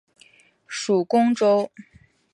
[0.65, 1.69] 属恭州。